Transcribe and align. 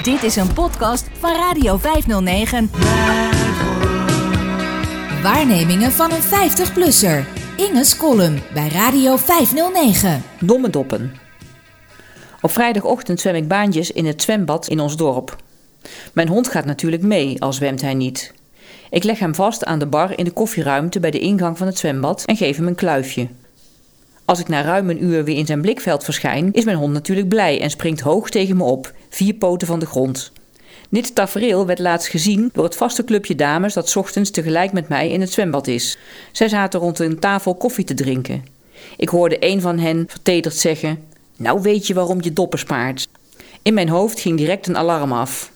Dit 0.00 0.22
is 0.22 0.36
een 0.36 0.52
podcast 0.52 1.06
van 1.18 1.30
Radio 1.36 1.76
509. 1.76 2.70
Waarnemingen 5.22 5.92
van 5.92 6.10
een 6.12 6.22
50-plusser. 6.22 7.24
Inge's 7.56 7.96
column 7.96 8.38
bij 8.54 8.68
Radio 8.68 9.16
509. 9.16 10.22
Domme 10.40 10.70
doppen. 10.70 11.12
Op 12.40 12.50
vrijdagochtend 12.50 13.20
zwem 13.20 13.34
ik 13.34 13.48
baantjes 13.48 13.90
in 13.90 14.06
het 14.06 14.22
zwembad 14.22 14.68
in 14.68 14.80
ons 14.80 14.96
dorp. 14.96 15.36
Mijn 16.12 16.28
hond 16.28 16.48
gaat 16.48 16.64
natuurlijk 16.64 17.02
mee, 17.02 17.42
al 17.42 17.52
zwemt 17.52 17.80
hij 17.80 17.94
niet. 17.94 18.34
Ik 18.90 19.04
leg 19.04 19.18
hem 19.18 19.34
vast 19.34 19.64
aan 19.64 19.78
de 19.78 19.86
bar 19.86 20.18
in 20.18 20.24
de 20.24 20.30
koffieruimte 20.30 21.00
bij 21.00 21.10
de 21.10 21.20
ingang 21.20 21.58
van 21.58 21.66
het 21.66 21.78
zwembad 21.78 22.24
en 22.24 22.36
geef 22.36 22.56
hem 22.56 22.66
een 22.66 22.74
kluifje. 22.74 23.28
Als 24.24 24.40
ik 24.40 24.48
na 24.48 24.62
ruim 24.62 24.90
een 24.90 25.04
uur 25.04 25.24
weer 25.24 25.36
in 25.36 25.46
zijn 25.46 25.60
blikveld 25.60 26.04
verschijn, 26.04 26.52
is 26.52 26.64
mijn 26.64 26.76
hond 26.76 26.92
natuurlijk 26.92 27.28
blij 27.28 27.60
en 27.60 27.70
springt 27.70 28.00
hoog 28.00 28.30
tegen 28.30 28.56
me 28.56 28.64
op, 28.64 28.92
vier 29.14 29.34
poten 29.34 29.66
van 29.66 29.78
de 29.78 29.86
grond. 29.86 30.32
Dit 30.88 31.14
tafereel 31.14 31.66
werd 31.66 31.78
laatst 31.78 32.08
gezien 32.08 32.50
door 32.52 32.64
het 32.64 32.76
vaste 32.76 33.04
clubje 33.04 33.34
dames 33.34 33.74
dat 33.74 33.96
ochtends 33.96 34.30
tegelijk 34.30 34.72
met 34.72 34.88
mij 34.88 35.10
in 35.10 35.20
het 35.20 35.32
zwembad 35.32 35.66
is. 35.66 35.98
Zij 36.32 36.48
zaten 36.48 36.80
rond 36.80 36.98
een 36.98 37.18
tafel 37.18 37.54
koffie 37.54 37.84
te 37.84 37.94
drinken. 37.94 38.44
Ik 38.96 39.08
hoorde 39.08 39.36
een 39.40 39.60
van 39.60 39.78
hen 39.78 40.04
vertederd 40.08 40.54
zeggen: 40.54 41.04
Nou 41.36 41.60
weet 41.60 41.86
je 41.86 41.94
waarom 41.94 42.22
je 42.22 42.32
doppen 42.32 42.58
spaart. 42.58 43.08
In 43.62 43.74
mijn 43.74 43.88
hoofd 43.88 44.20
ging 44.20 44.36
direct 44.36 44.66
een 44.66 44.76
alarm 44.76 45.12
af. 45.12 45.50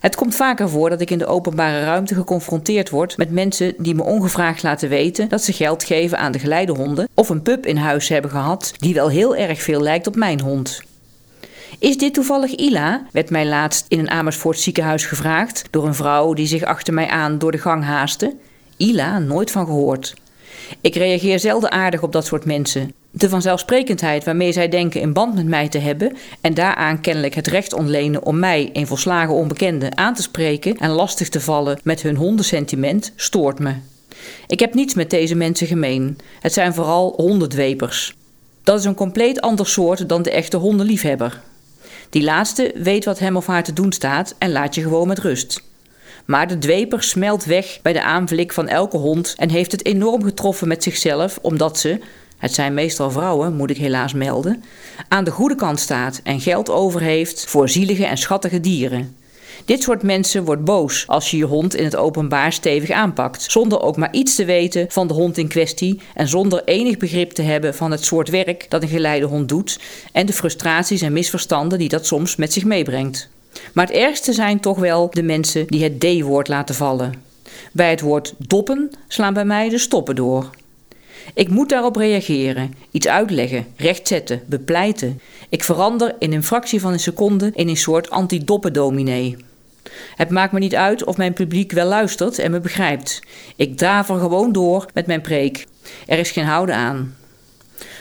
Het 0.00 0.16
komt 0.16 0.34
vaker 0.34 0.68
voor 0.68 0.90
dat 0.90 1.00
ik 1.00 1.10
in 1.10 1.18
de 1.18 1.26
openbare 1.26 1.84
ruimte 1.84 2.14
geconfronteerd 2.14 2.90
word 2.90 3.16
met 3.16 3.30
mensen 3.30 3.74
die 3.78 3.94
me 3.94 4.02
ongevraagd 4.02 4.62
laten 4.62 4.88
weten 4.88 5.28
dat 5.28 5.42
ze 5.42 5.52
geld 5.52 5.84
geven 5.84 6.18
aan 6.18 6.32
de 6.32 6.38
geleidehonden 6.38 7.08
of 7.14 7.28
een 7.28 7.42
pup 7.42 7.66
in 7.66 7.76
huis 7.76 8.08
hebben 8.08 8.30
gehad 8.30 8.72
die 8.76 8.94
wel 8.94 9.08
heel 9.08 9.36
erg 9.36 9.62
veel 9.62 9.80
lijkt 9.80 10.06
op 10.06 10.16
mijn 10.16 10.40
hond. 10.40 10.82
Is 11.80 11.98
dit 11.98 12.14
toevallig 12.14 12.54
Ila? 12.54 13.06
werd 13.12 13.30
mij 13.30 13.46
laatst 13.46 13.84
in 13.88 13.98
een 13.98 14.10
Amersfoort 14.10 14.58
ziekenhuis 14.58 15.06
gevraagd 15.06 15.64
door 15.70 15.86
een 15.86 15.94
vrouw 15.94 16.32
die 16.32 16.46
zich 16.46 16.62
achter 16.62 16.94
mij 16.94 17.08
aan 17.08 17.38
door 17.38 17.52
de 17.52 17.58
gang 17.58 17.84
haaste. 17.84 18.36
Ila, 18.76 19.18
nooit 19.18 19.50
van 19.50 19.66
gehoord. 19.66 20.14
Ik 20.80 20.94
reageer 20.94 21.38
zelden 21.38 21.70
aardig 21.70 22.02
op 22.02 22.12
dat 22.12 22.26
soort 22.26 22.44
mensen. 22.44 22.92
De 23.10 23.28
vanzelfsprekendheid 23.28 24.24
waarmee 24.24 24.52
zij 24.52 24.68
denken 24.68 25.02
een 25.02 25.12
band 25.12 25.34
met 25.34 25.46
mij 25.46 25.68
te 25.68 25.78
hebben 25.78 26.16
en 26.40 26.54
daaraan 26.54 27.00
kennelijk 27.00 27.34
het 27.34 27.46
recht 27.46 27.72
ontlenen 27.72 28.24
om 28.24 28.38
mij, 28.38 28.70
een 28.72 28.86
volslagen 28.86 29.34
onbekende, 29.34 29.90
aan 29.94 30.14
te 30.14 30.22
spreken 30.22 30.76
en 30.76 30.90
lastig 30.90 31.28
te 31.28 31.40
vallen 31.40 31.78
met 31.82 32.02
hun 32.02 32.16
hondensentiment, 32.16 33.12
stoort 33.16 33.58
me. 33.58 33.74
Ik 34.46 34.60
heb 34.60 34.74
niets 34.74 34.94
met 34.94 35.10
deze 35.10 35.34
mensen 35.34 35.66
gemeen. 35.66 36.18
Het 36.40 36.52
zijn 36.52 36.74
vooral 36.74 37.12
hondendwepers. 37.16 38.14
Dat 38.62 38.78
is 38.78 38.84
een 38.84 38.94
compleet 38.94 39.40
ander 39.40 39.66
soort 39.66 40.08
dan 40.08 40.22
de 40.22 40.30
echte 40.30 40.56
hondenliefhebber. 40.56 41.40
Die 42.10 42.22
laatste 42.22 42.72
weet 42.74 43.04
wat 43.04 43.18
hem 43.18 43.36
of 43.36 43.46
haar 43.46 43.64
te 43.64 43.72
doen 43.72 43.92
staat 43.92 44.34
en 44.38 44.52
laat 44.52 44.74
je 44.74 44.82
gewoon 44.82 45.08
met 45.08 45.18
rust. 45.18 45.62
Maar 46.24 46.48
de 46.48 46.58
dweper 46.58 47.02
smelt 47.02 47.44
weg 47.44 47.78
bij 47.82 47.92
de 47.92 48.02
aanblik 48.02 48.52
van 48.52 48.68
elke 48.68 48.96
hond 48.96 49.34
en 49.38 49.50
heeft 49.50 49.72
het 49.72 49.84
enorm 49.84 50.24
getroffen 50.24 50.68
met 50.68 50.82
zichzelf 50.82 51.38
omdat 51.42 51.78
ze, 51.78 52.00
het 52.38 52.54
zijn 52.54 52.74
meestal 52.74 53.10
vrouwen, 53.10 53.56
moet 53.56 53.70
ik 53.70 53.76
helaas 53.76 54.12
melden, 54.12 54.64
aan 55.08 55.24
de 55.24 55.30
goede 55.30 55.54
kant 55.54 55.80
staat 55.80 56.20
en 56.24 56.40
geld 56.40 56.70
over 56.70 57.00
heeft 57.00 57.46
voor 57.46 57.68
zielige 57.68 58.06
en 58.06 58.18
schattige 58.18 58.60
dieren. 58.60 59.16
Dit 59.64 59.82
soort 59.82 60.02
mensen 60.02 60.44
wordt 60.44 60.64
boos 60.64 61.04
als 61.06 61.30
je 61.30 61.36
je 61.36 61.44
hond 61.44 61.74
in 61.74 61.84
het 61.84 61.96
openbaar 61.96 62.52
stevig 62.52 62.90
aanpakt, 62.90 63.50
zonder 63.50 63.80
ook 63.80 63.96
maar 63.96 64.12
iets 64.12 64.34
te 64.34 64.44
weten 64.44 64.86
van 64.88 65.06
de 65.06 65.14
hond 65.14 65.38
in 65.38 65.48
kwestie 65.48 66.00
en 66.14 66.28
zonder 66.28 66.64
enig 66.64 66.96
begrip 66.96 67.30
te 67.30 67.42
hebben 67.42 67.74
van 67.74 67.90
het 67.90 68.04
soort 68.04 68.28
werk 68.28 68.66
dat 68.68 68.82
een 68.82 68.88
geleidehond 68.88 69.48
doet 69.48 69.80
en 70.12 70.26
de 70.26 70.32
frustraties 70.32 71.02
en 71.02 71.12
misverstanden 71.12 71.78
die 71.78 71.88
dat 71.88 72.06
soms 72.06 72.36
met 72.36 72.52
zich 72.52 72.64
meebrengt. 72.64 73.28
Maar 73.74 73.86
het 73.86 73.96
ergste 73.96 74.32
zijn 74.32 74.60
toch 74.60 74.78
wel 74.78 75.10
de 75.10 75.22
mensen 75.22 75.66
die 75.66 75.82
het 75.82 76.00
D-woord 76.00 76.48
laten 76.48 76.74
vallen. 76.74 77.14
Bij 77.72 77.90
het 77.90 78.00
woord 78.00 78.34
doppen 78.38 78.90
slaan 79.08 79.34
bij 79.34 79.44
mij 79.44 79.68
de 79.68 79.78
stoppen 79.78 80.16
door. 80.16 80.50
Ik 81.34 81.48
moet 81.48 81.68
daarop 81.68 81.96
reageren, 81.96 82.74
iets 82.90 83.08
uitleggen, 83.08 83.66
rechtzetten, 83.76 84.42
bepleiten. 84.46 85.20
Ik 85.48 85.64
verander 85.64 86.14
in 86.18 86.32
een 86.32 86.44
fractie 86.44 86.80
van 86.80 86.92
een 86.92 87.00
seconde 87.00 87.50
in 87.54 87.68
een 87.68 87.76
soort 87.76 88.10
anti-doppendominee. 88.10 89.36
Het 90.14 90.30
maakt 90.30 90.52
me 90.52 90.58
niet 90.58 90.74
uit 90.74 91.04
of 91.04 91.16
mijn 91.16 91.32
publiek 91.32 91.72
wel 91.72 91.86
luistert 91.86 92.38
en 92.38 92.50
me 92.50 92.60
begrijpt. 92.60 93.22
Ik 93.56 93.76
draaf 93.76 94.08
er 94.08 94.18
gewoon 94.18 94.52
door 94.52 94.86
met 94.94 95.06
mijn 95.06 95.20
preek. 95.20 95.66
Er 96.06 96.18
is 96.18 96.30
geen 96.30 96.44
houden 96.44 96.74
aan. 96.74 97.16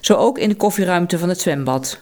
Zo 0.00 0.14
ook 0.14 0.38
in 0.38 0.48
de 0.48 0.54
koffieruimte 0.54 1.18
van 1.18 1.28
het 1.28 1.40
zwembad. 1.40 1.98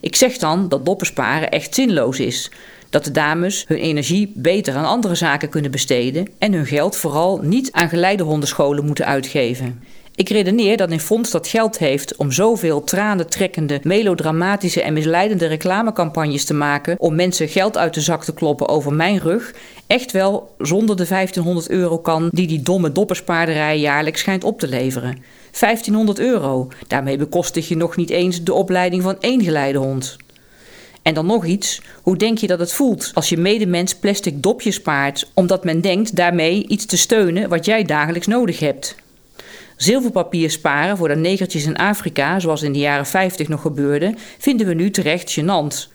Ik 0.00 0.16
zeg 0.16 0.36
dan 0.36 0.68
dat 0.68 0.86
doppensparen 0.86 1.50
echt 1.50 1.74
zinloos 1.74 2.20
is. 2.20 2.50
Dat 2.90 3.04
de 3.04 3.10
dames 3.10 3.64
hun 3.68 3.78
energie 3.78 4.32
beter 4.34 4.74
aan 4.74 4.84
andere 4.84 5.14
zaken 5.14 5.48
kunnen 5.48 5.70
besteden 5.70 6.28
en 6.38 6.52
hun 6.52 6.66
geld 6.66 6.96
vooral 6.96 7.38
niet 7.42 7.72
aan 7.72 7.88
geleidehondenscholen 7.88 8.84
moeten 8.84 9.06
uitgeven. 9.06 9.82
Ik 10.14 10.28
redeneer 10.28 10.76
dat 10.76 10.90
een 10.90 11.00
fonds 11.00 11.30
dat 11.30 11.48
geld 11.48 11.78
heeft 11.78 12.16
om 12.16 12.32
zoveel 12.32 12.84
tranentrekkende, 12.84 13.80
melodramatische 13.82 14.82
en 14.82 14.92
misleidende 14.92 15.46
reclamecampagnes 15.46 16.44
te 16.44 16.54
maken 16.54 16.98
om 16.98 17.14
mensen 17.14 17.48
geld 17.48 17.78
uit 17.78 17.94
de 17.94 18.00
zak 18.00 18.24
te 18.24 18.34
kloppen 18.34 18.68
over 18.68 18.92
mijn 18.92 19.18
rug, 19.18 19.54
echt 19.86 20.12
wel 20.12 20.54
zonder 20.58 20.96
de 20.96 21.06
1500 21.06 21.68
euro 21.68 21.98
kan 21.98 22.28
die 22.32 22.46
die 22.46 22.62
domme 22.62 22.92
dopperspaarderij 22.92 23.78
jaarlijks 23.78 24.20
schijnt 24.20 24.44
op 24.44 24.58
te 24.58 24.68
leveren. 24.68 25.18
1500 25.60 26.18
euro, 26.18 26.68
daarmee 26.86 27.16
bekostig 27.16 27.68
je 27.68 27.76
nog 27.76 27.96
niet 27.96 28.10
eens 28.10 28.42
de 28.42 28.54
opleiding 28.54 29.02
van 29.02 29.16
één 29.20 29.42
geleidehond. 29.42 30.16
En 31.02 31.14
dan 31.14 31.26
nog 31.26 31.44
iets, 31.46 31.82
hoe 32.02 32.16
denk 32.16 32.38
je 32.38 32.46
dat 32.46 32.58
het 32.58 32.72
voelt 32.72 33.10
als 33.14 33.28
je 33.28 33.36
medemens 33.36 33.94
plastic 33.94 34.42
dopjes 34.42 34.74
spaart, 34.74 35.30
omdat 35.34 35.64
men 35.64 35.80
denkt 35.80 36.16
daarmee 36.16 36.66
iets 36.68 36.86
te 36.86 36.96
steunen 36.96 37.48
wat 37.48 37.64
jij 37.64 37.84
dagelijks 37.84 38.26
nodig 38.26 38.58
hebt? 38.58 38.96
Zilverpapier 39.80 40.50
sparen 40.50 40.96
voor 40.96 41.08
de 41.08 41.16
negertjes 41.16 41.66
in 41.66 41.76
Afrika, 41.76 42.40
zoals 42.40 42.62
in 42.62 42.72
de 42.72 42.78
jaren 42.78 43.06
50 43.06 43.48
nog 43.48 43.60
gebeurde, 43.60 44.14
vinden 44.38 44.66
we 44.66 44.74
nu 44.74 44.90
terecht 44.90 45.38
gênant. 45.40 45.88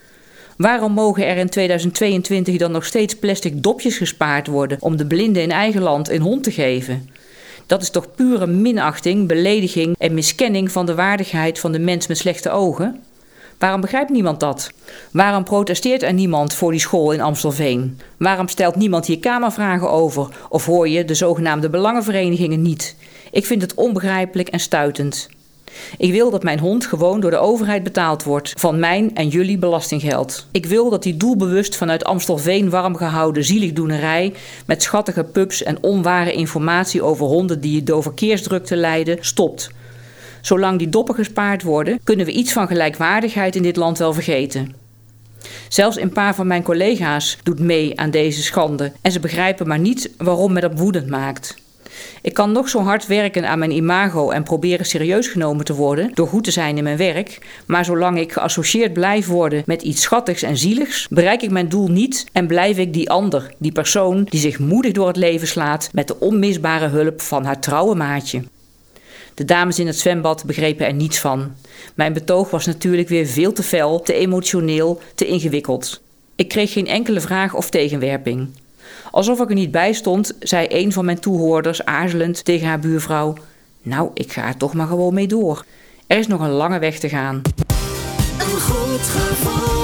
Waarom 0.57 0.91
mogen 0.91 1.27
er 1.27 1.37
in 1.37 1.49
2022 1.49 2.57
dan 2.57 2.71
nog 2.71 2.85
steeds 2.85 3.15
plastic 3.15 3.63
dopjes 3.63 3.97
gespaard 3.97 4.47
worden 4.47 4.77
om 4.81 4.97
de 4.97 5.05
blinden 5.05 5.41
in 5.43 5.51
eigen 5.51 5.81
land 5.81 6.09
een 6.09 6.21
hond 6.21 6.43
te 6.43 6.51
geven? 6.51 7.09
Dat 7.65 7.81
is 7.81 7.89
toch 7.89 8.15
pure 8.15 8.47
minachting, 8.47 9.27
belediging 9.27 9.95
en 9.97 10.13
miskenning 10.13 10.71
van 10.71 10.85
de 10.85 10.95
waardigheid 10.95 11.59
van 11.59 11.71
de 11.71 11.79
mens 11.79 12.07
met 12.07 12.17
slechte 12.17 12.49
ogen? 12.49 13.03
Waarom 13.57 13.81
begrijpt 13.81 14.09
niemand 14.09 14.39
dat? 14.39 14.71
Waarom 15.11 15.43
protesteert 15.43 16.03
er 16.03 16.13
niemand 16.13 16.53
voor 16.53 16.71
die 16.71 16.79
school 16.79 17.11
in 17.11 17.21
Amstelveen? 17.21 17.99
Waarom 18.17 18.47
stelt 18.47 18.75
niemand 18.75 19.05
hier 19.05 19.19
kamervragen 19.19 19.89
over? 19.89 20.27
Of 20.49 20.65
hoor 20.65 20.89
je 20.89 21.05
de 21.05 21.13
zogenaamde 21.13 21.69
belangenverenigingen 21.69 22.61
niet? 22.61 22.95
Ik 23.31 23.45
vind 23.45 23.61
het 23.61 23.73
onbegrijpelijk 23.73 24.47
en 24.47 24.59
stuitend. 24.59 25.29
Ik 25.97 26.11
wil 26.11 26.31
dat 26.31 26.43
mijn 26.43 26.59
hond 26.59 26.85
gewoon 26.85 27.19
door 27.19 27.31
de 27.31 27.37
overheid 27.37 27.83
betaald 27.83 28.23
wordt 28.23 28.53
van 28.57 28.79
mijn 28.79 29.15
en 29.15 29.27
jullie 29.27 29.57
belastinggeld. 29.57 30.47
Ik 30.51 30.65
wil 30.65 30.89
dat 30.89 31.03
die 31.03 31.17
doelbewust 31.17 31.75
vanuit 31.75 32.03
Amstelveen 32.03 32.69
warm 32.69 32.95
gehouden 32.95 33.43
zieligdoenerij 33.43 34.33
met 34.65 34.83
schattige 34.83 35.23
pups 35.23 35.63
en 35.63 35.77
onware 35.81 36.33
informatie 36.33 37.01
over 37.01 37.25
honden 37.25 37.61
die 37.61 37.83
door 37.83 38.03
verkeersdrukte 38.03 38.75
lijden 38.75 39.17
stopt. 39.21 39.69
Zolang 40.45 40.77
die 40.77 40.89
doppen 40.89 41.15
gespaard 41.15 41.63
worden, 41.63 41.99
kunnen 42.03 42.25
we 42.25 42.31
iets 42.31 42.53
van 42.53 42.67
gelijkwaardigheid 42.67 43.55
in 43.55 43.61
dit 43.61 43.75
land 43.75 43.97
wel 43.97 44.13
vergeten. 44.13 44.75
Zelfs 45.69 45.99
een 45.99 46.11
paar 46.11 46.35
van 46.35 46.47
mijn 46.47 46.63
collega's 46.63 47.37
doet 47.43 47.59
mee 47.59 47.99
aan 47.99 48.11
deze 48.11 48.43
schande 48.43 48.91
en 49.01 49.11
ze 49.11 49.19
begrijpen 49.19 49.67
maar 49.67 49.79
niet 49.79 50.11
waarom 50.17 50.53
me 50.53 50.59
dat 50.59 50.79
woedend 50.79 51.07
maakt. 51.07 51.55
Ik 52.21 52.33
kan 52.33 52.51
nog 52.51 52.69
zo 52.69 52.79
hard 52.79 53.07
werken 53.07 53.49
aan 53.49 53.59
mijn 53.59 53.71
imago 53.71 54.29
en 54.29 54.43
proberen 54.43 54.85
serieus 54.85 55.27
genomen 55.27 55.65
te 55.65 55.73
worden 55.73 56.11
door 56.13 56.27
goed 56.27 56.43
te 56.43 56.51
zijn 56.51 56.77
in 56.77 56.83
mijn 56.83 56.97
werk, 56.97 57.61
maar 57.65 57.85
zolang 57.85 58.19
ik 58.19 58.31
geassocieerd 58.31 58.93
blijf 58.93 59.27
worden 59.27 59.63
met 59.65 59.81
iets 59.81 60.01
schattigs 60.01 60.41
en 60.41 60.57
zieligs, 60.57 61.07
bereik 61.09 61.41
ik 61.41 61.51
mijn 61.51 61.69
doel 61.69 61.87
niet 61.87 62.25
en 62.31 62.47
blijf 62.47 62.77
ik 62.77 62.93
die 62.93 63.09
ander, 63.09 63.53
die 63.57 63.71
persoon 63.71 64.23
die 64.23 64.39
zich 64.39 64.59
moedig 64.59 64.91
door 64.91 65.07
het 65.07 65.17
leven 65.17 65.47
slaat 65.47 65.89
met 65.93 66.07
de 66.07 66.19
onmisbare 66.19 66.87
hulp 66.87 67.21
van 67.21 67.45
haar 67.45 67.59
trouwe 67.59 67.95
maatje. 67.95 68.41
De 69.35 69.45
dames 69.45 69.79
in 69.79 69.87
het 69.87 69.99
zwembad 69.99 70.43
begrepen 70.45 70.85
er 70.85 70.93
niets 70.93 71.19
van. 71.19 71.53
Mijn 71.95 72.13
betoog 72.13 72.49
was 72.49 72.65
natuurlijk 72.65 73.09
weer 73.09 73.25
veel 73.25 73.53
te 73.53 73.63
fel, 73.63 74.01
te 74.01 74.13
emotioneel, 74.13 75.01
te 75.15 75.27
ingewikkeld. 75.27 76.01
Ik 76.35 76.47
kreeg 76.47 76.73
geen 76.73 76.87
enkele 76.87 77.21
vraag 77.21 77.53
of 77.53 77.69
tegenwerping. 77.69 78.49
Alsof 79.11 79.39
ik 79.39 79.49
er 79.49 79.55
niet 79.55 79.71
bij 79.71 79.93
stond, 79.93 80.33
zei 80.39 80.67
een 80.69 80.91
van 80.91 81.05
mijn 81.05 81.19
toehoorders 81.19 81.85
aarzelend 81.85 82.45
tegen 82.45 82.67
haar 82.67 82.79
buurvrouw: 82.79 83.35
Nou, 83.81 84.09
ik 84.13 84.31
ga 84.31 84.47
er 84.47 84.57
toch 84.57 84.73
maar 84.73 84.87
gewoon 84.87 85.13
mee 85.13 85.27
door. 85.27 85.65
Er 86.07 86.17
is 86.17 86.27
nog 86.27 86.41
een 86.41 86.49
lange 86.49 86.79
weg 86.79 86.99
te 86.99 87.09
gaan. 87.09 87.41
Een 88.39 88.59
goed 88.61 89.74